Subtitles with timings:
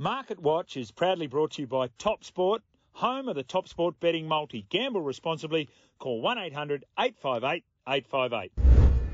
[0.00, 2.62] Market Watch is proudly brought to you by Top Sport,
[2.92, 4.64] home of the Top Sport betting multi.
[4.70, 5.68] Gamble responsibly.
[5.98, 8.52] Call 1 800 858 858.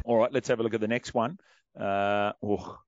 [0.05, 1.41] All right, let's have a look at the next one.
[1.77, 2.79] Uh, oh,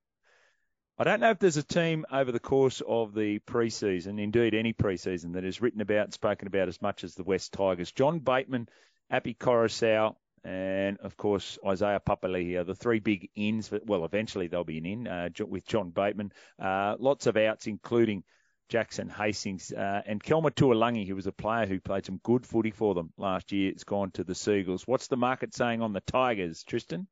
[0.96, 4.72] I don't know if there's a team over the course of the preseason, indeed any
[4.72, 7.90] preseason, that has written about and spoken about as much as the Wests Tigers.
[7.90, 8.68] John Bateman,
[9.10, 10.14] Api Koroisau,
[10.48, 13.70] and of course Isaiah Papali'i, the three big ins.
[13.84, 16.32] Well, eventually they'll be an in uh, with John Bateman.
[16.58, 18.24] Uh, lots of outs, including
[18.70, 22.70] Jackson Hastings uh, and Kelma Tuilagi, who was a player who played some good footy
[22.70, 23.70] for them last year.
[23.70, 24.86] It's gone to the Seagulls.
[24.86, 27.06] What's the market saying on the Tigers, Tristan?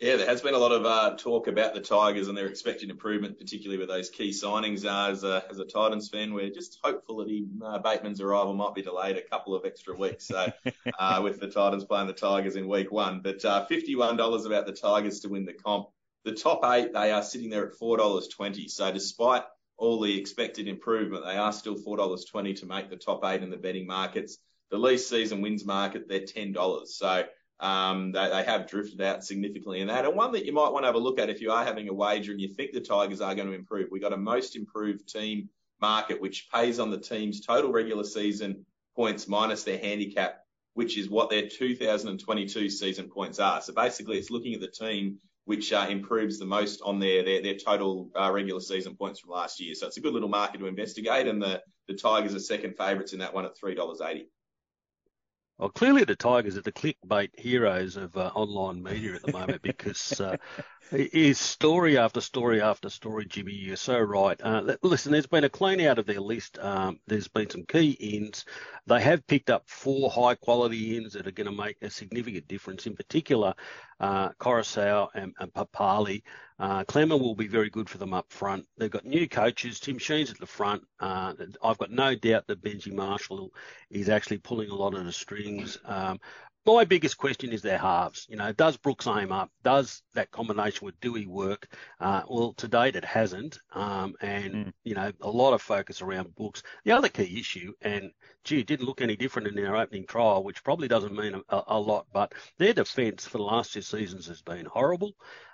[0.00, 2.90] Yeah, there has been a lot of uh, talk about the Tigers and their expected
[2.90, 4.84] improvement, particularly with those key signings.
[4.84, 8.52] Uh, as, a, as a Titans fan, we're just hopeful that he, uh, Bateman's arrival
[8.52, 10.26] might be delayed a couple of extra weeks.
[10.26, 10.50] So,
[10.98, 14.72] uh, with the Titans playing the Tigers in week one, but uh, $51 about the
[14.72, 15.88] Tigers to win the comp.
[16.24, 18.70] The top eight, they are sitting there at $4.20.
[18.70, 19.44] So, despite
[19.76, 23.56] all the expected improvement, they are still $4.20 to make the top eight in the
[23.56, 24.38] betting markets.
[24.70, 26.86] The least season wins market, they're $10.
[26.86, 27.24] So,
[27.62, 30.04] um, they, they, have drifted out significantly in that.
[30.04, 31.88] And one that you might want to have a look at if you are having
[31.88, 33.86] a wager and you think the Tigers are going to improve.
[33.92, 35.48] We've got a most improved team
[35.80, 40.40] market, which pays on the team's total regular season points minus their handicap,
[40.74, 43.62] which is what their 2022 season points are.
[43.62, 47.42] So basically, it's looking at the team which uh, improves the most on their their,
[47.42, 49.74] their total uh, regular season points from last year.
[49.76, 53.12] So it's a good little market to investigate, and the the Tigers are second favourites
[53.12, 54.28] in that one at three dollars eighty.
[55.62, 59.62] Well, clearly the Tigers are the clickbait heroes of uh, online media at the moment
[59.62, 60.36] because uh,
[60.90, 63.52] is story after story after story, Jimmy.
[63.52, 64.40] You're so right.
[64.42, 66.58] Uh, listen, there's been a clean out of their list.
[66.58, 68.44] Um, there's been some key ins.
[68.88, 72.48] They have picked up four high quality ins that are going to make a significant
[72.48, 72.88] difference.
[72.88, 73.54] In particular,
[74.02, 76.22] uh, Koroisau and, and Papali'i.
[76.58, 78.66] Uh, Klemmer will be very good for them up front.
[78.76, 79.80] They've got new coaches.
[79.80, 80.82] Tim Sheens at the front.
[81.00, 83.52] Uh, I've got no doubt that Benji Marshall
[83.90, 85.78] is actually pulling a lot of the strings.
[85.84, 86.20] Um,
[86.64, 88.26] my biggest question is their halves.
[88.28, 89.50] You know, does Brooks aim up?
[89.64, 91.68] Does that combination with Doueihi work?
[91.98, 93.58] Uh, well, to date it hasn't.
[93.72, 94.72] Um, and, mm.
[94.84, 96.62] you know, a lot of focus around Brooks.
[96.84, 98.10] The other key issue, and
[98.44, 101.62] gee, it didn't look any different in their opening trial, which probably doesn't mean a,
[101.68, 105.12] a lot, but their defence for the last two seasons has been horrible.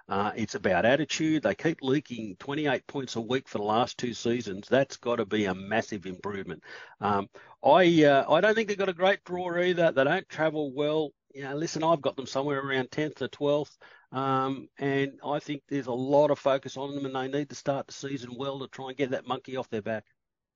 [0.08, 1.42] Uh, it's about attitude.
[1.42, 4.66] They keep leaking 28 points a week for the last two seasons.
[4.68, 6.62] That's got to be a massive improvement.
[7.00, 7.28] Um,
[7.62, 9.92] I uh, I don't think they've got a great draw either.
[9.92, 11.10] They don't travel well.
[11.34, 13.76] You know, listen, I've got them somewhere around 10th or 12th,
[14.16, 17.54] um, and I think there's a lot of focus on them, and they need to
[17.54, 20.04] start the season well to try and get that monkey off their back.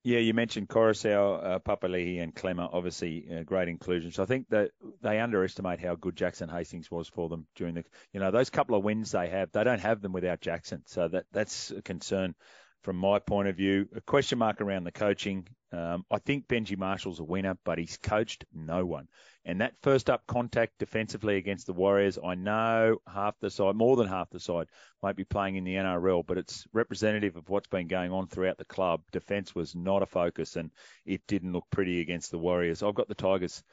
[0.05, 3.73] Yeah, you mentioned Koroisau, uh, Papali'i, and Klemmer, obviously uh, great.
[4.11, 4.71] So I think that
[5.01, 8.75] they underestimate how good Jackson Hastings was for them during the, you know, those couple
[8.75, 9.53] of wins they have.
[9.53, 12.35] They don't have them without Jackson, so that that's a concern
[12.83, 13.87] from my point of view.
[13.95, 15.47] A question mark around the coaching.
[15.71, 19.07] Um, I think Benji Marshall's a winner, but he's coached no one.
[19.45, 23.95] And that first up contact defensively against the Warriors, I know half the side, more
[23.95, 24.67] than half the side,
[25.01, 28.57] might be playing in the NRL, but it's representative of what's been going on throughout
[28.57, 29.01] the club.
[29.11, 30.71] Defence was not a focus, and
[31.05, 32.83] it didn't look pretty against the Warriors.
[32.83, 33.63] I've got the Tigers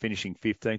[0.00, 0.76] finishing 15th.